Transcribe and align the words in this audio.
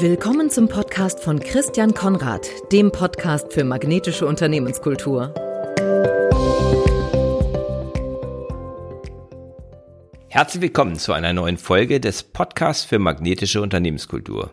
Willkommen 0.00 0.48
zum 0.48 0.68
Podcast 0.68 1.18
von 1.18 1.40
Christian 1.40 1.92
Konrad, 1.92 2.48
dem 2.70 2.92
Podcast 2.92 3.52
für 3.52 3.64
magnetische 3.64 4.26
Unternehmenskultur. 4.26 5.34
Herzlich 10.28 10.62
willkommen 10.62 10.94
zu 11.00 11.12
einer 11.12 11.32
neuen 11.32 11.58
Folge 11.58 11.98
des 11.98 12.22
Podcasts 12.22 12.84
für 12.84 13.00
magnetische 13.00 13.60
Unternehmenskultur. 13.60 14.52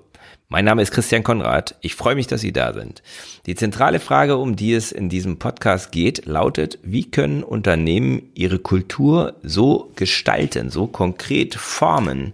Mein 0.49 0.65
Name 0.65 0.81
ist 0.81 0.91
Christian 0.91 1.21
Konrad. 1.21 1.75
Ich 1.81 1.93
freue 1.93 2.15
mich, 2.15 2.25
dass 2.25 2.41
Sie 2.41 2.51
da 2.51 2.73
sind. 2.73 3.03
Die 3.45 3.53
zentrale 3.53 3.99
Frage, 3.99 4.37
um 4.37 4.55
die 4.55 4.73
es 4.73 4.91
in 4.91 5.09
diesem 5.09 5.37
Podcast 5.37 5.91
geht, 5.91 6.25
lautet, 6.25 6.79
wie 6.81 7.11
können 7.11 7.43
Unternehmen 7.43 8.31
ihre 8.33 8.57
Kultur 8.57 9.35
so 9.43 9.91
gestalten, 9.95 10.71
so 10.71 10.87
konkret 10.87 11.53
formen, 11.53 12.33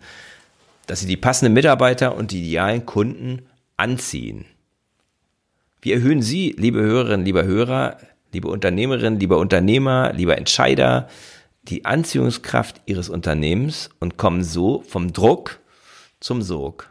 dass 0.88 1.00
sie 1.00 1.08
die 1.08 1.18
passenden 1.18 1.54
Mitarbeiter 1.54 2.16
und 2.16 2.32
die 2.32 2.42
idealen 2.44 2.86
Kunden 2.86 3.44
anziehen. 3.78 4.46
Wie 5.82 5.94
erhöhen 5.94 6.22
Sie, 6.22 6.56
liebe 6.58 6.80
Hörerinnen, 6.82 7.26
lieber 7.26 7.44
Hörer, 7.44 7.98
liebe 8.34 8.48
Unternehmerinnen, 8.48 9.20
lieber 9.20 9.38
Unternehmer, 9.38 10.14
lieber 10.14 10.38
Entscheider, 10.38 11.08
die 11.64 11.86
Anziehungskraft 11.86 12.82
Ihres 12.86 13.10
Unternehmens 13.10 13.90
und 14.00 14.18
kommen 14.18 14.44
so 14.44 14.84
vom 14.88 15.14
Druck 15.14 15.60
zum 16.20 16.42
Sog. 16.42 16.88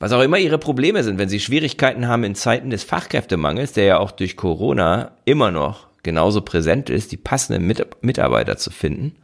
Was 0.00 0.12
auch 0.12 0.22
immer 0.22 0.38
Ihre 0.38 0.58
Probleme 0.58 1.02
sind, 1.02 1.18
wenn 1.18 1.28
Sie 1.28 1.40
Schwierigkeiten 1.40 2.06
haben 2.06 2.24
in 2.24 2.34
Zeiten 2.34 2.70
des 2.70 2.84
Fachkräftemangels, 2.84 3.72
der 3.72 3.84
ja 3.84 3.98
auch 3.98 4.12
durch 4.12 4.36
Corona 4.36 5.12
immer 5.24 5.50
noch 5.50 5.88
genauso 6.02 6.40
präsent 6.40 6.88
ist, 6.88 7.10
die 7.10 7.16
passenden 7.16 7.66
Mitarbeiter 8.00 8.56
zu 8.56 8.70
finden, 8.70 9.16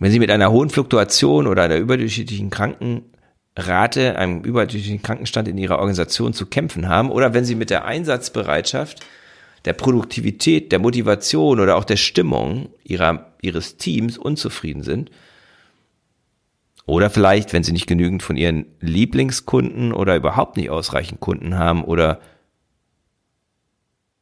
wenn 0.00 0.10
Sie 0.10 0.18
mit 0.18 0.30
einer 0.30 0.50
hohen 0.50 0.70
Fluktuation 0.70 1.46
oder 1.46 1.62
einer 1.62 1.76
überdurchschnittlichen 1.76 2.50
Krankenrate, 2.50 4.16
einem 4.16 4.40
überdurchschnittlichen 4.40 5.02
Krankenstand 5.02 5.46
in 5.46 5.58
Ihrer 5.58 5.78
Organisation 5.78 6.32
zu 6.32 6.46
kämpfen 6.46 6.88
haben 6.88 7.10
oder 7.10 7.34
wenn 7.34 7.44
Sie 7.44 7.54
mit 7.54 7.70
der 7.70 7.84
Einsatzbereitschaft, 7.84 9.06
der 9.66 9.74
Produktivität, 9.74 10.72
der 10.72 10.78
Motivation 10.78 11.60
oder 11.60 11.76
auch 11.76 11.84
der 11.84 11.98
Stimmung 11.98 12.70
ihrer, 12.82 13.34
Ihres 13.42 13.76
Teams 13.76 14.16
unzufrieden 14.16 14.82
sind, 14.82 15.10
oder 16.86 17.10
vielleicht, 17.10 17.52
wenn 17.52 17.62
Sie 17.62 17.72
nicht 17.72 17.86
genügend 17.86 18.22
von 18.22 18.36
Ihren 18.36 18.66
Lieblingskunden 18.80 19.92
oder 19.92 20.16
überhaupt 20.16 20.56
nicht 20.56 20.70
ausreichend 20.70 21.20
Kunden 21.20 21.56
haben 21.56 21.84
oder 21.84 22.20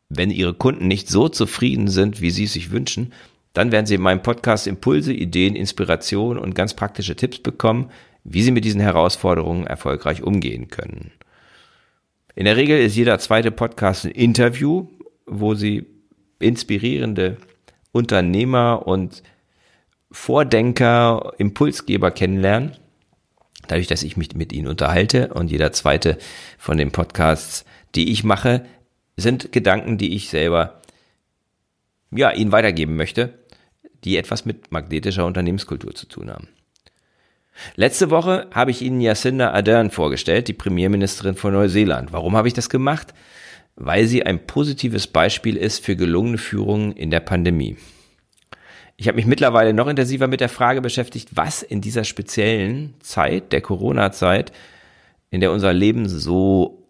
wenn 0.09 0.31
Ihre 0.31 0.55
Kunden 0.55 0.89
nicht 0.89 1.09
so 1.09 1.29
zufrieden 1.29 1.87
sind, 1.89 2.21
wie 2.21 2.31
Sie 2.31 2.45
es 2.45 2.53
sich 2.53 2.73
wünschen, 2.73 3.13
dann 3.59 3.73
werden 3.73 3.87
Sie 3.87 3.97
in 3.97 4.03
meinem 4.03 4.23
Podcast 4.23 4.69
Impulse, 4.69 5.13
Ideen, 5.13 5.57
Inspiration 5.57 6.39
und 6.39 6.55
ganz 6.55 6.75
praktische 6.75 7.17
Tipps 7.17 7.41
bekommen, 7.41 7.91
wie 8.23 8.43
Sie 8.43 8.53
mit 8.53 8.65
diesen 8.65 8.81
Herausforderungen 8.81 9.67
erfolgreich 9.67 10.23
umgehen 10.23 10.69
können. 10.69 11.11
In 12.37 12.45
der 12.45 12.57
Regel 12.57 12.79
ist 12.79 12.95
jeder 12.95 13.19
zweite 13.19 13.51
Podcast 13.51 14.05
ein 14.05 14.13
Interview, 14.13 14.87
wo 15.27 15.55
Sie 15.55 15.87
inspirierende 16.39 17.37
Unternehmer 17.91 18.87
und 18.87 19.25
Vordenker, 20.13 21.33
Impulsgeber 21.39 22.13
kennenlernen. 22.13 22.77
Dadurch, 23.67 23.89
dass 23.89 24.05
ich 24.05 24.17
mich 24.17 24.37
mit 24.37 24.53
ihnen 24.53 24.69
unterhalte 24.69 25.35
und 25.35 25.51
jeder 25.51 25.73
zweite 25.73 26.17
von 26.59 26.79
den 26.79 26.93
Podcasts, 26.93 27.65
die 27.97 28.13
ich 28.13 28.23
mache, 28.23 28.67
sind 29.17 29.51
Gedanken, 29.51 29.99
die 29.99 30.15
ich 30.15 30.31
selber 30.31 30.81
ja, 32.13 32.31
Ihnen 32.31 32.53
weitergeben 32.53 32.95
möchte 32.95 33.35
die 34.05 34.17
etwas 34.17 34.45
mit 34.45 34.71
magnetischer 34.73 35.27
Unternehmenskultur 35.27 35.95
zu 35.95 36.07
tun 36.07 36.31
haben. 36.31 36.49
Letzte 37.75 38.11
Woche 38.11 38.47
habe 38.53 38.71
ich 38.71 38.83
Ihnen 38.83 39.01
Jacinda 39.01 39.51
Ardern 39.51 39.91
vorgestellt, 39.91 40.49
die 40.49 40.53
Premierministerin 40.53 41.35
von 41.35 41.53
Neuseeland. 41.53 42.13
Warum 42.13 42.37
habe 42.37 42.49
ich 42.49 42.55
das 42.55 42.71
gemacht? 42.71 43.15
Weil 43.75 44.07
sie 44.07 44.25
ein 44.25 44.47
positives 44.47 45.07
Beispiel 45.07 45.57
ist 45.57 45.85
für 45.85 45.97
gelungene 45.97 46.39
Führung 46.39 46.93
in 46.93 47.11
der 47.11 47.21
Pandemie. 47.21 47.77
Ich 48.97 49.07
habe 49.07 49.17
mich 49.17 49.27
mittlerweile 49.27 49.73
noch 49.73 49.87
intensiver 49.87 50.27
mit 50.27 50.41
der 50.41 50.49
Frage 50.49 50.81
beschäftigt, 50.81 51.31
was 51.35 51.63
in 51.63 51.81
dieser 51.81 52.03
speziellen 52.03 52.95
Zeit, 53.01 53.53
der 53.53 53.61
Corona-Zeit, 53.61 54.53
in 55.31 55.41
der 55.41 55.53
unser 55.53 55.73
Leben 55.73 56.09
so 56.09 56.89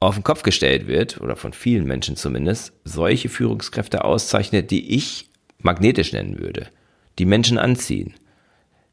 auf 0.00 0.16
den 0.16 0.24
Kopf 0.24 0.42
gestellt 0.42 0.88
wird, 0.88 1.20
oder 1.20 1.36
von 1.36 1.52
vielen 1.52 1.86
Menschen 1.86 2.16
zumindest, 2.16 2.72
solche 2.84 3.28
Führungskräfte 3.28 4.04
auszeichnet, 4.04 4.72
die 4.72 4.96
ich 4.96 5.30
magnetisch 5.66 6.12
nennen 6.12 6.38
würde, 6.38 6.68
die 7.18 7.26
Menschen 7.26 7.58
anziehen, 7.58 8.14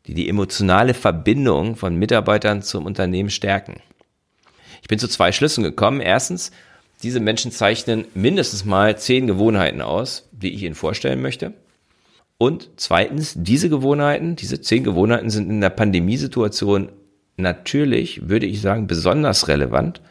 die 0.08 0.14
die 0.14 0.28
emotionale 0.28 0.94
Verbindung 0.94 1.78
von 1.78 1.96
Mitarbeitern 1.96 2.62
zum 2.62 2.86
Unternehmen 2.86 3.30
stärken. 3.30 3.82
Ich 4.82 4.90
bin 4.90 5.00
zu 5.00 5.08
zwei 5.08 5.32
Schlüssen 5.32 5.64
gekommen. 5.64 6.02
Erstens, 6.02 6.52
diese 7.04 7.22
Menschen 7.22 7.52
zeichnen 7.52 8.06
mindestens 8.14 8.66
mal 8.66 8.98
zehn 8.98 9.28
Gewohnheiten 9.28 9.82
aus, 9.82 10.28
die 10.32 10.54
ich 10.54 10.64
Ihnen 10.64 10.76
vorstellen 10.76 11.22
möchte. 11.22 11.54
Und 12.38 12.70
zweitens, 12.76 13.34
diese 13.38 13.70
Gewohnheiten, 13.70 14.36
diese 14.36 14.60
zehn 14.60 14.84
Gewohnheiten 14.84 15.30
sind 15.30 15.50
in 15.50 15.62
der 15.62 15.70
Pandemiesituation 15.70 16.90
natürlich, 17.38 18.28
würde 18.28 18.46
ich 18.46 18.62
sagen, 18.62 18.88
besonders 18.88 19.48
relevant, 19.48 20.02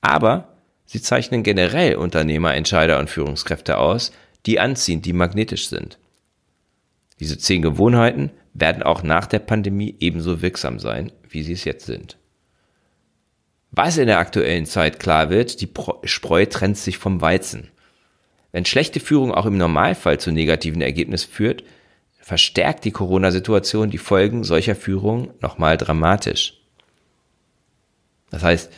aber 0.00 0.54
sie 0.86 1.00
zeichnen 1.00 1.42
generell 1.42 1.96
Unternehmer, 1.96 2.54
Entscheider 2.54 2.98
und 2.98 3.10
Führungskräfte 3.10 3.78
aus, 3.78 4.12
die 4.46 4.60
anziehend, 4.60 5.06
die 5.06 5.12
magnetisch 5.12 5.68
sind. 5.68 5.98
Diese 7.20 7.38
zehn 7.38 7.62
Gewohnheiten 7.62 8.30
werden 8.54 8.82
auch 8.82 9.02
nach 9.02 9.26
der 9.26 9.38
Pandemie 9.38 9.94
ebenso 10.00 10.42
wirksam 10.42 10.78
sein, 10.78 11.12
wie 11.28 11.42
sie 11.42 11.52
es 11.52 11.64
jetzt 11.64 11.86
sind. 11.86 12.16
Was 13.70 13.98
in 13.98 14.08
der 14.08 14.18
aktuellen 14.18 14.66
Zeit 14.66 14.98
klar 14.98 15.30
wird, 15.30 15.60
die 15.60 15.68
Spreu 16.04 16.46
trennt 16.46 16.76
sich 16.76 16.98
vom 16.98 17.20
Weizen. 17.20 17.68
Wenn 18.50 18.64
schlechte 18.64 18.98
Führung 18.98 19.32
auch 19.32 19.46
im 19.46 19.58
Normalfall 19.58 20.18
zu 20.18 20.32
negativen 20.32 20.82
Ergebnissen 20.82 21.30
führt, 21.30 21.62
verstärkt 22.18 22.84
die 22.84 22.90
Corona-Situation 22.90 23.90
die 23.90 23.98
Folgen 23.98 24.42
solcher 24.42 24.74
Führung 24.74 25.30
nochmal 25.40 25.76
dramatisch. 25.76 26.54
Das 28.30 28.42
heißt, 28.42 28.72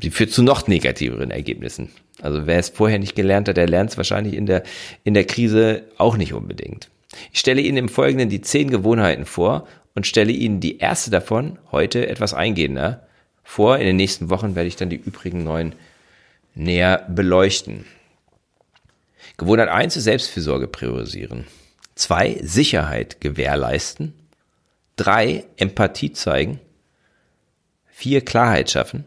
sie 0.00 0.10
führt 0.10 0.32
zu 0.32 0.42
noch 0.42 0.66
negativeren 0.66 1.30
Ergebnissen. 1.30 1.90
Also 2.20 2.46
wer 2.46 2.58
es 2.58 2.68
vorher 2.68 2.98
nicht 2.98 3.16
gelernt 3.16 3.48
hat, 3.48 3.56
der 3.56 3.68
lernt 3.68 3.90
es 3.90 3.96
wahrscheinlich 3.96 4.34
in 4.34 4.46
der, 4.46 4.64
in 5.02 5.14
der 5.14 5.24
Krise 5.24 5.84
auch 5.96 6.16
nicht 6.16 6.34
unbedingt. 6.34 6.90
Ich 7.32 7.40
stelle 7.40 7.60
Ihnen 7.60 7.76
im 7.76 7.88
Folgenden 7.88 8.28
die 8.28 8.40
zehn 8.40 8.70
Gewohnheiten 8.70 9.26
vor 9.26 9.66
und 9.94 10.06
stelle 10.06 10.32
Ihnen 10.32 10.60
die 10.60 10.78
erste 10.78 11.10
davon 11.10 11.58
heute 11.70 12.08
etwas 12.08 12.34
eingehender 12.34 13.06
vor. 13.42 13.78
In 13.78 13.86
den 13.86 13.96
nächsten 13.96 14.30
Wochen 14.30 14.54
werde 14.54 14.68
ich 14.68 14.76
dann 14.76 14.90
die 14.90 14.96
übrigen 14.96 15.44
neun 15.44 15.74
näher 16.54 17.06
beleuchten. 17.08 17.84
Gewohnheit 19.36 19.68
1 19.68 19.96
ist 19.96 20.04
Selbstfürsorge 20.04 20.68
priorisieren. 20.68 21.46
2. 21.96 22.40
Sicherheit 22.42 23.20
gewährleisten. 23.20 24.14
3. 24.96 25.44
Empathie 25.56 26.12
zeigen. 26.12 26.60
4. 27.88 28.24
Klarheit 28.24 28.70
schaffen. 28.70 29.04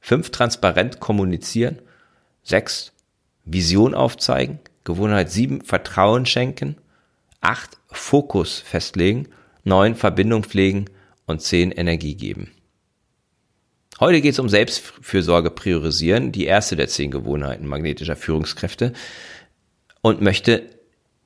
5. 0.00 0.30
Transparent 0.30 1.00
kommunizieren. 1.00 1.80
6. 2.44 2.92
Vision 3.44 3.94
aufzeigen. 3.94 4.58
Gewohnheit 4.88 5.30
7, 5.30 5.60
Vertrauen 5.60 6.24
schenken. 6.24 6.76
8, 7.42 7.76
Fokus 7.88 8.58
festlegen. 8.58 9.28
9, 9.64 9.94
Verbindung 9.94 10.44
pflegen. 10.44 10.86
Und 11.26 11.42
10, 11.42 11.72
Energie 11.72 12.14
geben. 12.14 12.50
Heute 14.00 14.22
geht 14.22 14.32
es 14.32 14.38
um 14.38 14.48
Selbstfürsorge 14.48 15.50
priorisieren, 15.50 16.32
die 16.32 16.46
erste 16.46 16.74
der 16.74 16.88
zehn 16.88 17.10
Gewohnheiten 17.10 17.66
magnetischer 17.66 18.16
Führungskräfte 18.16 18.94
und 20.00 20.22
möchte 20.22 20.62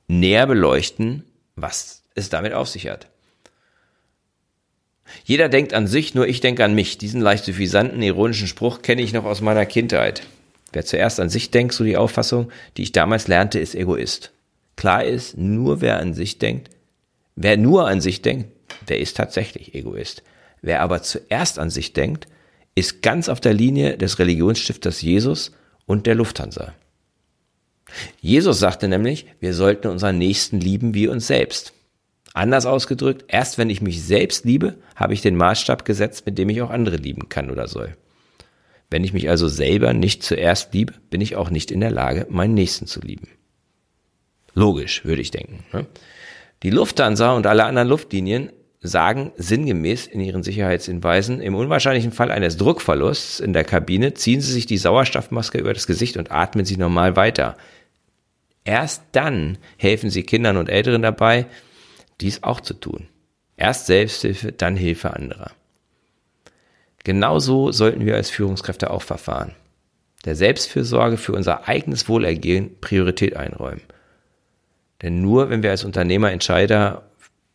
näher 0.07 0.45
beleuchten, 0.45 1.23
was 1.55 2.03
es 2.15 2.27
damit 2.27 2.51
auf 2.51 2.67
sich 2.67 2.87
hat. 2.89 3.07
Jeder 5.23 5.47
denkt 5.47 5.73
an 5.73 5.87
sich, 5.87 6.15
nur 6.15 6.27
ich 6.27 6.41
denke 6.41 6.65
an 6.65 6.75
mich. 6.75 6.97
Diesen 6.97 7.21
leicht 7.21 7.45
suffisanten, 7.45 8.01
ironischen 8.01 8.47
Spruch 8.47 8.81
kenne 8.81 9.03
ich 9.03 9.13
noch 9.13 9.23
aus 9.23 9.39
meiner 9.39 9.65
Kindheit. 9.65 10.23
Wer 10.73 10.85
zuerst 10.85 11.19
an 11.19 11.29
sich 11.29 11.51
denkt, 11.51 11.73
so 11.73 11.83
die 11.83 11.97
Auffassung, 11.97 12.51
die 12.75 12.83
ich 12.83 12.91
damals 12.91 13.27
lernte, 13.27 13.59
ist 13.59 13.75
Egoist. 13.75 14.31
Klar 14.75 15.05
ist, 15.05 15.37
nur 15.37 15.81
wer 15.81 15.99
an 15.99 16.13
sich 16.13 16.39
denkt, 16.39 16.69
wer 17.35 17.57
nur 17.57 17.87
an 17.87 18.01
sich 18.01 18.21
denkt, 18.21 18.49
der 18.89 18.99
ist 18.99 19.15
tatsächlich 19.15 19.75
Egoist. 19.75 20.23
Wer 20.61 20.81
aber 20.81 21.03
zuerst 21.03 21.59
an 21.59 21.69
sich 21.69 21.93
denkt, 21.93 22.27
ist 22.75 23.01
ganz 23.01 23.29
auf 23.29 23.39
der 23.39 23.53
Linie 23.53 23.97
des 23.97 24.17
Religionsstifters 24.17 25.01
Jesus 25.01 25.51
und 25.85 26.07
der 26.07 26.15
Lufthansa. 26.15 26.73
Jesus 28.19 28.59
sagte 28.59 28.87
nämlich, 28.87 29.27
wir 29.39 29.53
sollten 29.53 29.87
unseren 29.87 30.17
Nächsten 30.17 30.59
lieben 30.59 30.95
wie 30.95 31.07
uns 31.07 31.27
selbst. 31.27 31.73
Anders 32.33 32.65
ausgedrückt, 32.65 33.25
erst 33.27 33.59
wenn 33.59 33.69
ich 33.69 33.81
mich 33.81 34.01
selbst 34.01 34.43
liebe, 34.45 34.75
habe 34.95 35.13
ich 35.13 35.21
den 35.21 35.35
Maßstab 35.35 35.85
gesetzt, 35.85 36.25
mit 36.25 36.39
dem 36.39 36.49
ich 36.49 36.63
auch 36.63 36.71
andere 36.71 36.95
lieben 36.95 37.29
kann 37.29 37.51
oder 37.51 37.67
soll. 37.67 37.95
Wenn 38.89 39.03
ich 39.03 39.13
mich 39.13 39.29
also 39.29 39.47
selber 39.47 39.93
nicht 39.93 40.23
zuerst 40.23 40.73
liebe, 40.73 40.93
bin 41.09 41.21
ich 41.21 41.35
auch 41.35 41.49
nicht 41.49 41.71
in 41.71 41.79
der 41.79 41.91
Lage, 41.91 42.27
meinen 42.29 42.53
Nächsten 42.53 42.87
zu 42.87 43.01
lieben. 43.01 43.27
Logisch, 44.53 45.03
würde 45.03 45.21
ich 45.21 45.31
denken. 45.31 45.63
Ne? 45.73 45.87
Die 46.61 46.69
Lufthansa 46.69 47.33
und 47.33 47.47
alle 47.47 47.65
anderen 47.65 47.87
Luftlinien 47.87 48.51
sagen 48.83 49.31
sinngemäß 49.37 50.07
in 50.07 50.19
ihren 50.19 50.43
Sicherheitshinweisen, 50.43 51.41
im 51.41 51.55
unwahrscheinlichen 51.55 52.11
Fall 52.11 52.31
eines 52.31 52.57
Druckverlusts 52.57 53.39
in 53.39 53.53
der 53.53 53.63
Kabine 53.63 54.13
ziehen 54.13 54.41
Sie 54.41 54.51
sich 54.51 54.65
die 54.65 54.77
Sauerstoffmaske 54.77 55.57
über 55.57 55.73
das 55.73 55.87
Gesicht 55.87 56.17
und 56.17 56.31
atmen 56.31 56.65
Sie 56.65 56.77
normal 56.77 57.15
weiter. 57.15 57.57
Erst 58.65 59.03
dann 59.13 59.57
helfen 59.77 60.09
Sie 60.09 60.23
Kindern 60.23 60.57
und 60.57 60.69
Älteren 60.69 61.01
dabei, 61.01 61.47
dies 62.21 62.43
auch 62.43 62.61
zu 62.61 62.73
tun. 62.73 63.07
Erst 63.57 63.87
Selbsthilfe, 63.87 64.51
dann 64.51 64.75
Hilfe 64.75 65.13
anderer. 65.13 65.51
Genauso 67.03 67.71
sollten 67.71 68.05
wir 68.05 68.15
als 68.15 68.29
Führungskräfte 68.29 68.89
auch 68.91 69.01
verfahren. 69.01 69.53
Der 70.25 70.35
Selbstfürsorge 70.35 71.17
für 71.17 71.33
unser 71.33 71.67
eigenes 71.67 72.07
Wohlergehen 72.07 72.79
Priorität 72.79 73.35
einräumen. 73.35 73.81
Denn 75.01 75.21
nur 75.21 75.49
wenn 75.49 75.63
wir 75.63 75.71
als 75.71 75.83
Unternehmer, 75.83 76.31
Entscheider, 76.31 77.03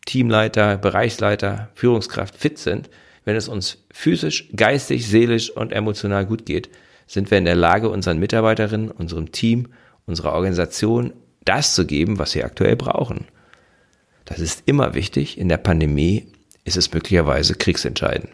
Teamleiter, 0.05 0.77
Bereichsleiter, 0.77 1.69
Führungskraft 1.73 2.35
fit 2.35 2.59
sind, 2.59 2.89
wenn 3.25 3.35
es 3.35 3.47
uns 3.47 3.83
physisch, 3.91 4.49
geistig, 4.55 5.07
seelisch 5.07 5.49
und 5.49 5.71
emotional 5.71 6.25
gut 6.25 6.45
geht, 6.45 6.69
sind 7.07 7.31
wir 7.31 7.39
in 7.39 7.45
der 7.45 7.55
Lage, 7.55 7.89
unseren 7.89 8.19
Mitarbeiterinnen, 8.19 8.91
unserem 8.91 9.31
Team, 9.31 9.69
unserer 10.05 10.33
Organisation 10.33 11.13
das 11.43 11.73
zu 11.73 11.87
geben, 11.87 12.19
was 12.19 12.31
sie 12.31 12.43
aktuell 12.43 12.75
brauchen. 12.75 13.25
Das 14.25 14.39
ist 14.39 14.63
immer 14.67 14.93
wichtig. 14.93 15.39
In 15.39 15.49
der 15.49 15.57
Pandemie 15.57 16.27
ist 16.65 16.77
es 16.77 16.93
möglicherweise 16.93 17.55
kriegsentscheidend. 17.55 18.29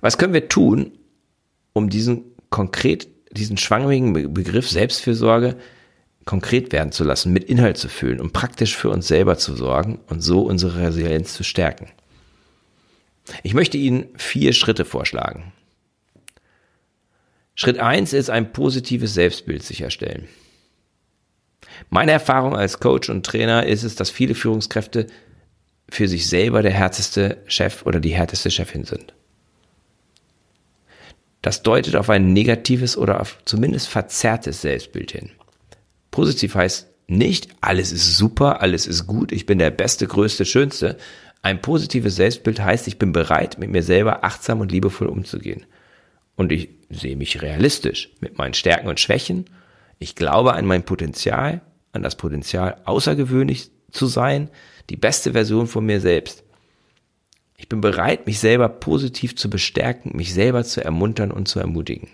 Was 0.00 0.18
können 0.18 0.34
wir 0.34 0.48
tun, 0.48 0.92
um 1.72 1.88
diesen 1.88 2.24
konkret, 2.50 3.08
diesen 3.32 3.56
schwangeren 3.56 4.12
Begriff 4.12 4.68
Selbstfürsorge 4.68 5.56
konkret 6.24 6.72
werden 6.72 6.92
zu 6.92 7.04
lassen, 7.04 7.32
mit 7.32 7.44
Inhalt 7.44 7.78
zu 7.78 7.88
füllen 7.88 8.20
und 8.20 8.32
praktisch 8.32 8.76
für 8.76 8.90
uns 8.90 9.08
selber 9.08 9.38
zu 9.38 9.54
sorgen 9.54 10.00
und 10.08 10.20
so 10.20 10.42
unsere 10.42 10.80
Resilienz 10.80 11.34
zu 11.34 11.42
stärken? 11.42 11.88
Ich 13.42 13.54
möchte 13.54 13.76
Ihnen 13.76 14.06
vier 14.16 14.52
Schritte 14.52 14.84
vorschlagen. 14.84 15.52
Schritt 17.54 17.78
eins 17.78 18.12
ist 18.12 18.30
ein 18.30 18.52
positives 18.52 19.14
Selbstbild 19.14 19.62
sicherstellen. 19.62 20.28
Meine 21.90 22.12
Erfahrung 22.12 22.56
als 22.56 22.80
Coach 22.80 23.10
und 23.10 23.26
Trainer 23.26 23.66
ist 23.66 23.82
es, 23.82 23.96
dass 23.96 24.10
viele 24.10 24.34
Führungskräfte 24.34 25.06
für 25.90 26.08
sich 26.08 26.28
selber 26.28 26.62
der 26.62 26.72
härteste 26.72 27.42
Chef 27.46 27.84
oder 27.84 28.00
die 28.00 28.14
härteste 28.14 28.50
Chefin 28.50 28.84
sind. 28.84 29.14
Das 31.48 31.62
deutet 31.62 31.96
auf 31.96 32.10
ein 32.10 32.34
negatives 32.34 32.98
oder 32.98 33.22
auf 33.22 33.38
zumindest 33.46 33.88
verzerrtes 33.88 34.60
Selbstbild 34.60 35.12
hin. 35.12 35.30
Positiv 36.10 36.54
heißt 36.54 36.88
nicht, 37.06 37.48
alles 37.62 37.90
ist 37.90 38.18
super, 38.18 38.60
alles 38.60 38.86
ist 38.86 39.06
gut, 39.06 39.32
ich 39.32 39.46
bin 39.46 39.58
der 39.58 39.70
Beste, 39.70 40.06
Größte, 40.06 40.44
Schönste. 40.44 40.98
Ein 41.40 41.62
positives 41.62 42.16
Selbstbild 42.16 42.60
heißt, 42.60 42.86
ich 42.86 42.98
bin 42.98 43.12
bereit, 43.12 43.56
mit 43.58 43.70
mir 43.70 43.82
selber 43.82 44.24
achtsam 44.24 44.60
und 44.60 44.70
liebevoll 44.70 45.06
umzugehen. 45.06 45.64
Und 46.36 46.52
ich 46.52 46.68
sehe 46.90 47.16
mich 47.16 47.40
realistisch 47.40 48.10
mit 48.20 48.36
meinen 48.36 48.52
Stärken 48.52 48.88
und 48.88 49.00
Schwächen. 49.00 49.46
Ich 49.98 50.16
glaube 50.16 50.52
an 50.52 50.66
mein 50.66 50.82
Potenzial, 50.82 51.62
an 51.92 52.02
das 52.02 52.16
Potenzial, 52.16 52.76
außergewöhnlich 52.84 53.70
zu 53.90 54.04
sein, 54.04 54.50
die 54.90 54.98
beste 54.98 55.32
Version 55.32 55.66
von 55.66 55.86
mir 55.86 56.02
selbst. 56.02 56.44
Ich 57.58 57.68
bin 57.68 57.80
bereit, 57.80 58.26
mich 58.26 58.38
selber 58.38 58.68
positiv 58.68 59.36
zu 59.36 59.50
bestärken, 59.50 60.16
mich 60.16 60.32
selber 60.32 60.64
zu 60.64 60.82
ermuntern 60.82 61.32
und 61.32 61.48
zu 61.48 61.58
ermutigen. 61.58 62.08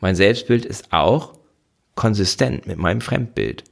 Mein 0.00 0.16
Selbstbild 0.16 0.66
ist 0.66 0.92
auch 0.92 1.38
konsistent 1.94 2.66
mit 2.66 2.76
meinem 2.76 3.00
Fremdbild. 3.00 3.64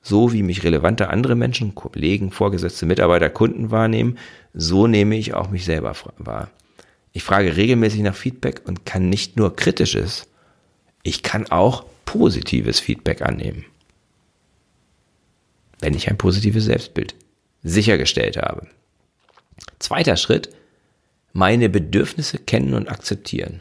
So 0.00 0.32
wie 0.32 0.42
mich 0.42 0.64
relevante 0.64 1.10
andere 1.10 1.34
Menschen, 1.34 1.74
Kollegen, 1.74 2.30
Vorgesetzte, 2.30 2.86
Mitarbeiter, 2.86 3.28
Kunden 3.28 3.70
wahrnehmen, 3.70 4.16
so 4.54 4.86
nehme 4.86 5.16
ich 5.16 5.34
auch 5.34 5.50
mich 5.50 5.66
selber 5.66 5.94
wahr. 6.16 6.50
Ich 7.12 7.22
frage 7.22 7.56
regelmäßig 7.56 8.00
nach 8.00 8.16
Feedback 8.16 8.62
und 8.64 8.86
kann 8.86 9.10
nicht 9.10 9.36
nur 9.36 9.54
kritisches, 9.54 10.28
ich 11.02 11.22
kann 11.22 11.50
auch 11.50 11.84
positives 12.06 12.80
Feedback 12.80 13.20
annehmen. 13.20 13.66
Wenn 15.80 15.94
ich 15.94 16.08
ein 16.08 16.18
positives 16.18 16.64
Selbstbild 16.64 17.14
sichergestellt 17.62 18.38
habe. 18.38 18.66
Zweiter 19.78 20.16
Schritt, 20.16 20.50
meine 21.32 21.68
Bedürfnisse 21.68 22.38
kennen 22.38 22.74
und 22.74 22.88
akzeptieren. 22.88 23.60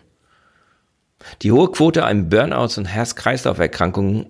Die 1.42 1.52
hohe 1.52 1.72
Quote 1.72 2.06
an 2.06 2.30
Burnouts 2.30 2.78
und 2.78 2.86
Herz-Kreislauf-Erkrankungen, 2.86 4.28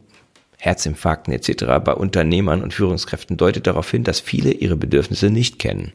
Herzinfarkten 0.58 1.34
etc. 1.34 1.66
bei 1.84 1.94
Unternehmern 1.94 2.64
und 2.64 2.74
Führungskräften 2.74 3.38
deutet 3.38 3.68
darauf 3.68 3.90
hin, 3.90 4.04
dass 4.04 4.20
viele 4.20 4.52
ihre 4.52 4.76
Bedürfnisse 4.76 5.30
nicht 5.30 5.60
kennen. 5.60 5.94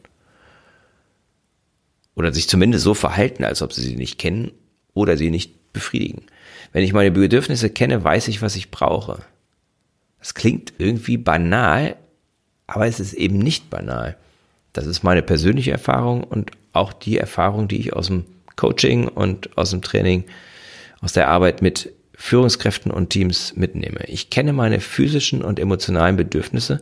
Oder 2.15 2.33
sich 2.33 2.47
zumindest 2.47 2.83
so 2.83 2.93
verhalten, 2.93 3.43
als 3.43 3.61
ob 3.61 3.73
sie 3.73 3.81
sie 3.81 3.95
nicht 3.95 4.19
kennen 4.19 4.51
oder 4.93 5.17
sie 5.17 5.31
nicht 5.31 5.73
befriedigen. 5.73 6.23
Wenn 6.71 6.83
ich 6.83 6.93
meine 6.93 7.11
Bedürfnisse 7.11 7.69
kenne, 7.69 8.03
weiß 8.03 8.27
ich, 8.29 8.41
was 8.41 8.55
ich 8.55 8.71
brauche. 8.71 9.23
Das 10.19 10.33
klingt 10.33 10.73
irgendwie 10.77 11.17
banal, 11.17 11.97
aber 12.67 12.87
es 12.87 12.99
ist 12.99 13.13
eben 13.13 13.39
nicht 13.39 13.69
banal. 13.69 14.15
Das 14.73 14.87
ist 14.87 15.03
meine 15.03 15.21
persönliche 15.21 15.71
Erfahrung 15.71 16.23
und 16.23 16.51
auch 16.73 16.93
die 16.93 17.17
Erfahrung, 17.17 17.67
die 17.67 17.79
ich 17.79 17.93
aus 17.93 18.07
dem 18.07 18.25
Coaching 18.55 19.07
und 19.07 19.57
aus 19.57 19.69
dem 19.69 19.81
Training, 19.81 20.25
aus 21.01 21.13
der 21.13 21.29
Arbeit 21.29 21.61
mit 21.61 21.93
Führungskräften 22.15 22.91
und 22.91 23.09
Teams 23.09 23.55
mitnehme. 23.55 24.05
Ich 24.07 24.29
kenne 24.29 24.53
meine 24.53 24.79
physischen 24.79 25.43
und 25.43 25.59
emotionalen 25.59 26.15
Bedürfnisse 26.15 26.81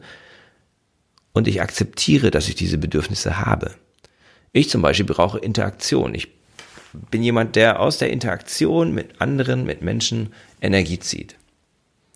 und 1.34 1.48
ich 1.48 1.62
akzeptiere, 1.62 2.32
dass 2.32 2.48
ich 2.48 2.56
diese 2.56 2.78
Bedürfnisse 2.78 3.40
habe. 3.40 3.72
Ich 4.54 4.70
zum 4.70 4.82
Beispiel 4.82 5.06
brauche 5.06 5.40
Interaktion. 5.40 6.14
Ich 6.14 6.28
bin 7.10 7.24
jemand, 7.24 7.56
der 7.56 7.80
aus 7.80 7.98
der 7.98 8.12
Interaktion 8.12 8.94
mit 8.94 9.22
anderen, 9.22 9.66
mit 9.66 9.82
Menschen 9.82 10.34
Energie 10.62 11.00
zieht. 11.00 11.36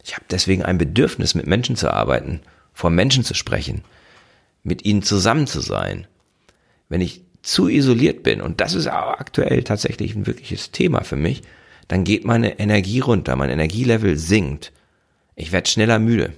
Ich 0.03 0.13
habe 0.13 0.25
deswegen 0.29 0.63
ein 0.63 0.77
Bedürfnis, 0.77 1.33
mit 1.33 1.47
Menschen 1.47 1.75
zu 1.75 1.91
arbeiten, 1.91 2.41
vor 2.73 2.89
Menschen 2.89 3.23
zu 3.23 3.33
sprechen, 3.33 3.83
mit 4.65 4.83
ihnen 4.83 5.03
zusammen 5.03 5.47
zu 5.47 5.61
sein. 5.61 6.07
Wenn 6.89 6.99
ich 6.99 7.21
zu 7.41 7.69
isoliert 7.69 8.23
bin, 8.23 8.41
und 8.41 8.59
das 8.59 8.73
ist 8.73 8.87
auch 8.87 9.19
aktuell 9.19 9.63
tatsächlich 9.63 10.15
ein 10.15 10.27
wirkliches 10.27 10.71
Thema 10.71 11.03
für 11.03 11.15
mich, 11.15 11.43
dann 11.87 12.03
geht 12.03 12.25
meine 12.25 12.59
Energie 12.59 12.99
runter, 12.99 13.35
mein 13.35 13.51
Energielevel 13.51 14.17
sinkt. 14.17 14.73
Ich 15.35 15.51
werde 15.51 15.69
schneller 15.69 15.99
müde. 15.99 16.33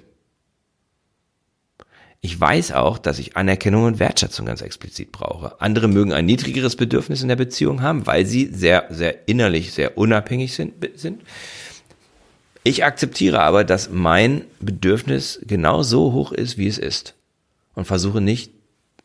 Ich 2.19 2.39
weiß 2.39 2.73
auch, 2.73 2.97
dass 2.97 3.19
ich 3.19 3.37
Anerkennung 3.37 3.85
und 3.85 3.99
Wertschätzung 3.99 4.45
ganz 4.45 4.61
explizit 4.61 5.13
brauche. 5.13 5.61
Andere 5.61 5.87
mögen 5.87 6.11
ein 6.11 6.25
niedrigeres 6.25 6.75
Bedürfnis 6.75 7.21
in 7.21 7.29
der 7.29 7.35
Beziehung 7.37 7.81
haben, 7.81 8.05
weil 8.05 8.25
sie 8.25 8.47
sehr, 8.51 8.87
sehr 8.89 9.29
innerlich, 9.29 9.71
sehr 9.71 9.97
unabhängig 9.97 10.53
sind. 10.53 10.73
sind. 10.95 11.21
Ich 12.63 12.83
akzeptiere 12.83 13.39
aber, 13.39 13.63
dass 13.63 13.89
mein 13.89 14.43
Bedürfnis 14.59 15.39
genau 15.47 15.83
so 15.83 16.11
hoch 16.11 16.33
ist, 16.33 16.57
wie 16.57 16.67
es 16.67 16.77
ist 16.77 17.16
und 17.77 17.85
versuche 17.85 18.21
nicht, 18.21 18.51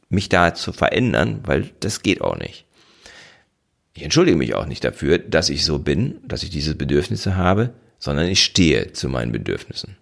mich 0.08 0.30
da 0.30 0.54
zu 0.54 0.72
verändern, 0.72 1.40
weil 1.44 1.70
das 1.80 2.02
geht 2.02 2.22
auch 2.22 2.38
nicht. 2.38 2.64
Ich 3.92 4.02
entschuldige 4.02 4.38
mich 4.38 4.54
auch 4.54 4.64
nicht 4.64 4.82
dafür, 4.82 5.18
dass 5.18 5.50
ich 5.50 5.66
so 5.66 5.78
bin, 5.78 6.20
dass 6.26 6.42
ich 6.42 6.48
diese 6.48 6.74
Bedürfnisse 6.74 7.36
habe, 7.36 7.74
sondern 7.98 8.28
ich 8.28 8.42
stehe 8.42 8.94
zu 8.94 9.10
meinen 9.10 9.30
Bedürfnissen. 9.30 9.98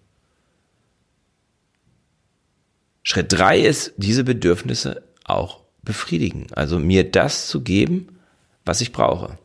Schritt 3.03 3.33
drei 3.33 3.59
ist, 3.59 3.93
diese 3.97 4.23
Bedürfnisse 4.23 5.03
auch 5.25 5.59
befriedigen. 5.83 6.47
Also 6.53 6.79
mir 6.79 7.03
das 7.11 7.49
zu 7.49 7.59
geben, 7.59 8.07
was 8.63 8.79
ich 8.79 8.93
brauche. 8.93 9.37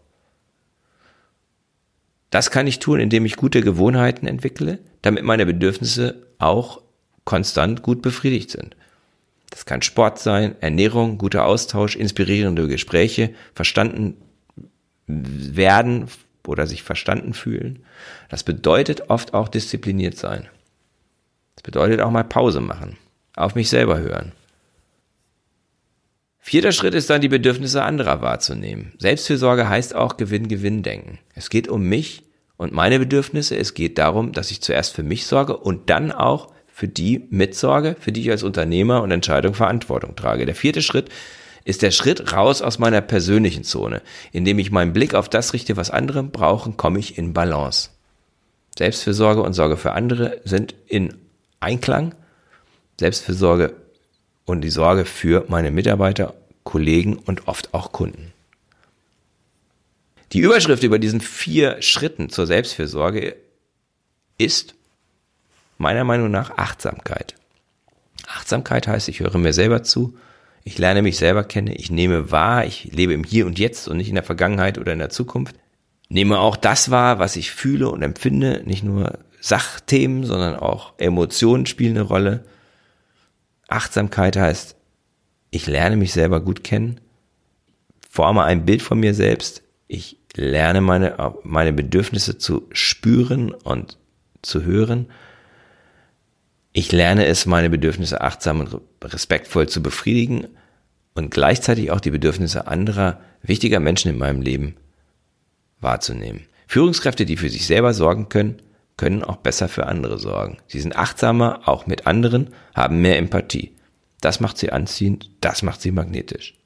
Das 2.30 2.52
kann 2.52 2.68
ich 2.68 2.78
tun, 2.78 3.00
indem 3.00 3.26
ich 3.26 3.35
gute 3.35 3.61
Gewohnheiten 3.61 4.28
entwickle, 4.28 4.78
damit 5.02 5.25
meine 5.25 5.47
Bedürfnisse 5.47 6.28
auch 6.38 6.80
konstant 7.25 7.83
gut 7.83 8.02
befriedigt 8.02 8.52
sind. 8.52 8.76
Das 9.56 9.64
kann 9.64 9.80
Sport 9.80 10.18
sein, 10.18 10.54
Ernährung, 10.60 11.16
guter 11.16 11.46
Austausch, 11.46 11.96
inspirierende 11.96 12.68
Gespräche, 12.68 13.30
verstanden 13.54 14.18
werden 15.06 16.08
oder 16.46 16.66
sich 16.66 16.82
verstanden 16.82 17.32
fühlen. 17.32 17.82
Das 18.28 18.44
bedeutet 18.44 19.08
oft 19.08 19.32
auch 19.32 19.48
diszipliniert 19.48 20.18
sein. 20.18 20.46
Das 21.54 21.62
bedeutet 21.62 22.02
auch 22.02 22.10
mal 22.10 22.22
Pause 22.22 22.60
machen, 22.60 22.98
auf 23.34 23.54
mich 23.54 23.70
selber 23.70 23.98
hören. 23.98 24.32
Vierter 26.38 26.72
Schritt 26.72 26.92
ist 26.92 27.08
dann 27.08 27.22
die 27.22 27.28
Bedürfnisse 27.28 27.82
anderer 27.82 28.20
wahrzunehmen. 28.20 28.92
Selbstfürsorge 28.98 29.70
heißt 29.70 29.94
auch 29.94 30.18
Gewinn-Gewinn-Denken. 30.18 31.18
Es 31.34 31.48
geht 31.48 31.68
um 31.68 31.80
mich 31.80 32.25
und 32.58 32.75
meine 32.75 32.98
Bedürfnisse. 32.98 33.56
Es 33.56 33.72
geht 33.72 33.96
darum, 33.96 34.32
dass 34.32 34.50
ich 34.50 34.60
zuerst 34.60 34.92
für 34.92 35.02
mich 35.02 35.26
sorge 35.26 35.56
und 35.56 35.88
dann 35.88 36.12
auch 36.12 36.52
für 36.76 36.88
die 36.88 37.26
mitsorge, 37.30 37.97
für 37.99 38.12
die 38.12 38.21
ich 38.21 38.30
als 38.30 38.42
Unternehmer 38.42 39.00
und 39.00 39.11
Entscheidung 39.11 39.54
Verantwortung 39.54 40.14
trage. 40.14 40.45
Der 40.45 40.54
vierte 40.54 40.83
Schritt 40.83 41.09
ist 41.64 41.80
der 41.80 41.90
Schritt 41.90 42.35
raus 42.35 42.61
aus 42.61 42.78
meiner 42.78 43.00
persönlichen 43.00 43.64
Zone. 43.64 44.02
Indem 44.30 44.59
ich 44.59 44.71
meinen 44.71 44.92
Blick 44.92 45.14
auf 45.14 45.30
das 45.30 45.54
richte, 45.54 45.78
was 45.78 45.88
andere 45.88 46.23
brauchen, 46.23 46.76
komme 46.76 46.99
ich 46.99 47.16
in 47.16 47.33
Balance. 47.33 47.88
Selbstfürsorge 48.76 49.40
und 49.40 49.54
Sorge 49.54 49.78
für 49.78 49.92
andere 49.92 50.42
sind 50.45 50.75
in 50.87 51.14
Einklang. 51.61 52.14
Selbstfürsorge 53.00 53.73
und 54.45 54.61
die 54.61 54.68
Sorge 54.68 55.06
für 55.06 55.47
meine 55.49 55.71
Mitarbeiter, 55.71 56.35
Kollegen 56.62 57.16
und 57.16 57.49
oft 57.49 57.73
auch 57.73 57.92
Kunden. 57.92 58.35
Die 60.35 60.40
Überschrift 60.40 60.83
über 60.83 60.99
diesen 60.99 61.23
vier 61.23 61.80
Schritten 61.80 62.28
zur 62.28 62.47
Selbstfürsorge 62.47 63.35
ist 64.37 64.75
meiner 65.78 66.04
Meinung 66.04 66.30
nach 66.30 66.56
Achtsamkeit. 66.56 67.35
Achtsamkeit 68.26 68.88
heißt, 68.88 69.09
ich 69.09 69.21
höre 69.21 69.38
mir 69.38 69.52
selber 69.52 69.83
zu, 69.83 70.16
ich 70.64 70.78
lerne 70.78 71.02
mich 71.02 71.16
selber 71.16 71.45
kennen, 71.45 71.73
ich 71.75 71.90
nehme 71.90 72.30
wahr, 72.30 72.64
ich 72.64 72.92
lebe 72.92 73.12
im 73.12 73.25
Hier 73.25 73.47
und 73.47 73.59
Jetzt 73.59 73.87
und 73.87 73.99
nicht 73.99 74.09
in 74.09 74.16
der 74.16 74.25
Vergangenheit 74.25 74.78
oder 74.78 74.92
in 74.92 74.99
der 74.99 75.11
Zukunft. 75.11 75.56
Nehme 76.09 76.38
auch 76.38 76.56
das 76.56 76.90
wahr, 76.90 77.18
was 77.18 77.37
ich 77.37 77.52
fühle 77.52 77.88
und 77.88 78.02
empfinde, 78.02 78.62
nicht 78.64 78.83
nur 78.83 79.18
Sachthemen, 79.40 80.25
sondern 80.25 80.56
auch 80.56 80.95
Emotionen 80.99 81.66
spielen 81.66 81.97
eine 81.97 82.06
Rolle. 82.06 82.45
Achtsamkeit 83.68 84.37
heißt, 84.37 84.76
ich 85.50 85.66
lerne 85.66 85.97
mich 85.97 86.12
selber 86.12 86.40
gut 86.40 86.64
kennen, 86.64 87.00
forme 88.11 88.42
ein 88.42 88.64
Bild 88.64 88.83
von 88.83 88.99
mir 88.99 89.14
selbst, 89.14 89.62
ich 89.88 90.18
lerne 90.35 90.80
meine, 90.80 91.35
meine 91.45 91.73
Bedürfnisse 91.73 92.38
zu 92.38 92.66
spüren 92.73 93.52
und 93.52 93.99
zu 94.42 94.64
hören. 94.64 95.06
Ich 96.78 96.92
lerne 96.92 97.25
es, 97.25 97.47
meine 97.47 97.71
Bedürfnisse 97.71 98.21
achtsam 98.21 98.61
und 98.61 98.83
respektvoll 99.02 99.66
zu 99.66 99.83
befriedigen 99.83 100.47
und 101.14 101.30
gleichzeitig 101.30 101.90
auch 101.90 102.00
die 102.00 102.11
Bedürfnisse 102.11 102.66
anderer 102.66 103.18
wichtiger 103.40 103.80
Menschen 103.80 104.11
in 104.11 104.18
meinem 104.18 104.42
Leben 104.42 104.76
wahrzunehmen. 105.80 106.45
Führungskräfte, 106.66 107.25
die 107.25 107.38
für 107.38 107.49
sich 107.49 107.66
selber 107.66 107.95
sorgen 107.95 108.28
können, 108.28 108.61
können 108.99 109.25
auch 109.25 109.37
besser 109.37 109.71
für 109.71 109.87
andere 109.87 110.18
sorgen. 110.18 110.59
Sie 110.66 110.78
sind 110.78 110.97
achtsamer, 110.97 111.62
auch 111.64 111.87
mit 111.87 112.06
anderen, 112.06 112.50
haben 112.75 113.00
mehr 113.00 113.16
Empathie. 113.16 113.73
Das 114.21 114.40
macht 114.40 114.59
sie 114.59 114.71
anziehend, 114.71 115.30
das 115.40 115.62
macht 115.62 115.80
sie 115.80 115.92
magnetisch. 115.92 116.59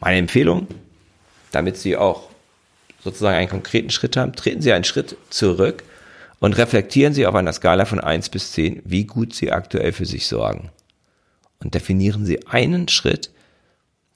Meine 0.00 0.18
Empfehlung, 0.18 0.66
damit 1.52 1.76
Sie 1.76 1.96
auch 1.96 2.30
sozusagen 3.04 3.36
einen 3.36 3.48
konkreten 3.48 3.90
Schritt 3.90 4.16
haben, 4.16 4.32
treten 4.32 4.60
Sie 4.60 4.72
einen 4.72 4.82
Schritt 4.82 5.16
zurück 5.30 5.84
und 6.42 6.58
reflektieren 6.58 7.14
Sie 7.14 7.24
auf 7.24 7.36
einer 7.36 7.52
Skala 7.52 7.84
von 7.84 8.00
1 8.00 8.28
bis 8.30 8.50
10, 8.50 8.82
wie 8.84 9.04
gut 9.04 9.32
Sie 9.32 9.52
aktuell 9.52 9.92
für 9.92 10.06
sich 10.06 10.26
sorgen. 10.26 10.70
Und 11.60 11.74
definieren 11.74 12.26
Sie 12.26 12.48
einen 12.48 12.88
Schritt, 12.88 13.30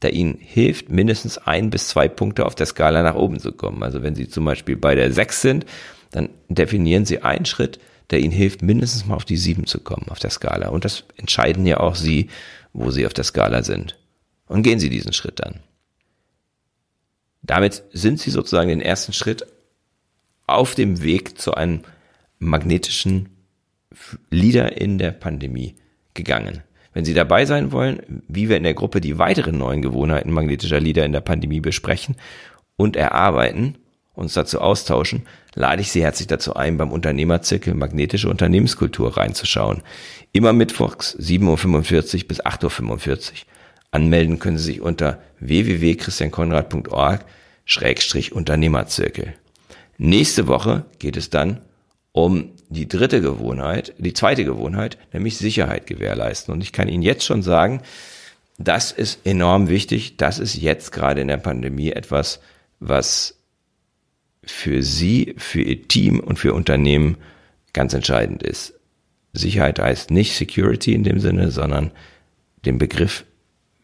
der 0.02 0.12
Ihnen 0.12 0.36
hilft, 0.36 0.90
mindestens 0.90 1.38
ein 1.38 1.70
bis 1.70 1.86
zwei 1.86 2.08
Punkte 2.08 2.44
auf 2.44 2.56
der 2.56 2.66
Skala 2.66 3.04
nach 3.04 3.14
oben 3.14 3.38
zu 3.38 3.52
kommen. 3.52 3.84
Also 3.84 4.02
wenn 4.02 4.16
Sie 4.16 4.28
zum 4.28 4.44
Beispiel 4.44 4.76
bei 4.76 4.96
der 4.96 5.12
6 5.12 5.40
sind, 5.40 5.66
dann 6.10 6.30
definieren 6.48 7.04
Sie 7.04 7.22
einen 7.22 7.46
Schritt, 7.46 7.78
der 8.10 8.18
Ihnen 8.18 8.32
hilft, 8.32 8.60
mindestens 8.60 9.06
mal 9.06 9.14
auf 9.14 9.24
die 9.24 9.36
7 9.36 9.66
zu 9.66 9.78
kommen 9.78 10.08
auf 10.08 10.18
der 10.18 10.30
Skala. 10.30 10.70
Und 10.70 10.84
das 10.84 11.04
entscheiden 11.16 11.64
ja 11.64 11.78
auch 11.78 11.94
Sie, 11.94 12.28
wo 12.72 12.90
Sie 12.90 13.06
auf 13.06 13.14
der 13.14 13.22
Skala 13.22 13.62
sind. 13.62 14.00
Und 14.48 14.64
gehen 14.64 14.80
Sie 14.80 14.90
diesen 14.90 15.12
Schritt 15.12 15.38
dann. 15.38 15.60
Damit 17.42 17.84
sind 17.92 18.18
Sie 18.18 18.30
sozusagen 18.32 18.68
den 18.70 18.80
ersten 18.80 19.12
Schritt 19.12 19.46
auf 20.48 20.74
dem 20.74 21.02
Weg 21.04 21.40
zu 21.40 21.54
einem 21.54 21.82
magnetischen 22.38 23.28
Leader 24.30 24.80
in 24.80 24.98
der 24.98 25.12
Pandemie 25.12 25.74
gegangen. 26.14 26.62
Wenn 26.92 27.04
Sie 27.04 27.14
dabei 27.14 27.44
sein 27.44 27.72
wollen, 27.72 28.22
wie 28.26 28.48
wir 28.48 28.56
in 28.56 28.62
der 28.62 28.74
Gruppe 28.74 29.00
die 29.00 29.18
weiteren 29.18 29.58
neuen 29.58 29.82
Gewohnheiten 29.82 30.32
magnetischer 30.32 30.80
Leader 30.80 31.04
in 31.04 31.12
der 31.12 31.20
Pandemie 31.20 31.60
besprechen 31.60 32.16
und 32.76 32.96
erarbeiten, 32.96 33.76
uns 34.14 34.32
dazu 34.32 34.60
austauschen, 34.60 35.26
lade 35.54 35.82
ich 35.82 35.92
Sie 35.92 36.02
herzlich 36.02 36.26
dazu 36.26 36.56
ein, 36.56 36.78
beim 36.78 36.90
Unternehmerzirkel 36.90 37.74
Magnetische 37.74 38.30
Unternehmenskultur 38.30 39.16
reinzuschauen. 39.16 39.82
Immer 40.32 40.54
mittwochs 40.54 41.14
7.45 41.18 42.22
Uhr 42.22 42.28
bis 42.28 42.42
8.45 42.42 43.08
Uhr. 43.08 43.36
Anmelden 43.90 44.38
können 44.38 44.56
Sie 44.56 44.64
sich 44.64 44.80
unter 44.80 45.20
www.christiankonrad.org 45.40 47.24
Schrägstrich 47.66 48.32
Unternehmerzirkel. 48.32 49.34
Nächste 49.98 50.46
Woche 50.46 50.86
geht 50.98 51.16
es 51.16 51.30
dann 51.30 51.60
um 52.16 52.52
die 52.70 52.88
dritte 52.88 53.20
Gewohnheit, 53.20 53.92
die 53.98 54.14
zweite 54.14 54.46
Gewohnheit, 54.46 54.96
nämlich 55.12 55.36
Sicherheit 55.36 55.86
gewährleisten. 55.86 56.54
Und 56.54 56.62
ich 56.62 56.72
kann 56.72 56.88
Ihnen 56.88 57.02
jetzt 57.02 57.26
schon 57.26 57.42
sagen, 57.42 57.82
das 58.56 58.90
ist 58.90 59.26
enorm 59.26 59.68
wichtig. 59.68 60.16
Das 60.16 60.38
ist 60.38 60.56
jetzt 60.56 60.92
gerade 60.92 61.20
in 61.20 61.28
der 61.28 61.36
Pandemie 61.36 61.92
etwas, 61.92 62.40
was 62.80 63.38
für 64.42 64.82
Sie, 64.82 65.34
für 65.36 65.60
Ihr 65.60 65.88
Team 65.88 66.18
und 66.20 66.38
für 66.38 66.54
Unternehmen 66.54 67.18
ganz 67.74 67.92
entscheidend 67.92 68.42
ist. 68.42 68.72
Sicherheit 69.34 69.78
heißt 69.78 70.10
nicht 70.10 70.36
Security 70.36 70.94
in 70.94 71.04
dem 71.04 71.20
Sinne, 71.20 71.50
sondern 71.50 71.90
den 72.64 72.78
Begriff 72.78 73.26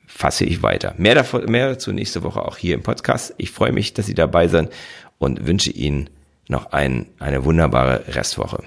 fasse 0.06 0.46
ich 0.46 0.62
weiter. 0.62 0.94
Mehr, 0.96 1.16
davon, 1.16 1.44
mehr 1.50 1.68
dazu 1.68 1.92
nächste 1.92 2.22
Woche 2.22 2.42
auch 2.42 2.56
hier 2.56 2.76
im 2.76 2.82
Podcast. 2.82 3.34
Ich 3.36 3.50
freue 3.50 3.72
mich, 3.72 3.92
dass 3.92 4.06
Sie 4.06 4.14
dabei 4.14 4.48
sind 4.48 4.70
und 5.18 5.46
wünsche 5.46 5.70
Ihnen 5.70 6.08
noch 6.48 6.72
ein, 6.72 7.06
eine 7.18 7.44
wunderbare 7.44 8.04
Restwoche. 8.08 8.62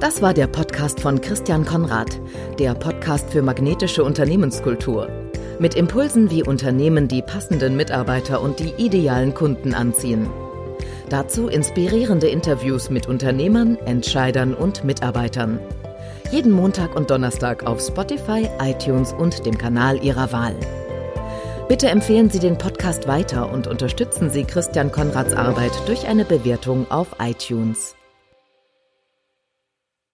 Das 0.00 0.22
war 0.22 0.32
der 0.32 0.46
Podcast 0.46 1.00
von 1.00 1.20
Christian 1.20 1.64
Konrad, 1.64 2.20
der 2.58 2.74
Podcast 2.74 3.30
für 3.30 3.42
magnetische 3.42 4.04
Unternehmenskultur. 4.04 5.08
Mit 5.58 5.74
Impulsen, 5.74 6.30
wie 6.30 6.44
Unternehmen 6.44 7.08
die 7.08 7.20
passenden 7.20 7.76
Mitarbeiter 7.76 8.40
und 8.40 8.60
die 8.60 8.72
idealen 8.76 9.34
Kunden 9.34 9.74
anziehen. 9.74 10.28
Dazu 11.08 11.48
inspirierende 11.48 12.28
Interviews 12.28 12.90
mit 12.90 13.08
Unternehmern, 13.08 13.76
Entscheidern 13.86 14.54
und 14.54 14.84
Mitarbeitern. 14.84 15.58
Jeden 16.30 16.52
Montag 16.52 16.94
und 16.94 17.10
Donnerstag 17.10 17.66
auf 17.66 17.80
Spotify, 17.80 18.48
iTunes 18.60 19.12
und 19.12 19.46
dem 19.46 19.58
Kanal 19.58 20.02
Ihrer 20.04 20.30
Wahl. 20.32 20.54
Bitte 21.68 21.88
empfehlen 21.88 22.30
Sie 22.30 22.38
den 22.38 22.56
Podcast 22.78 23.08
weiter 23.08 23.50
und 23.50 23.66
unterstützen 23.66 24.30
Sie 24.30 24.44
Christian 24.44 24.92
Konrads 24.92 25.34
Arbeit 25.34 25.72
durch 25.86 26.06
eine 26.06 26.24
Bewertung 26.24 26.88
auf 26.92 27.08
iTunes. 27.18 27.97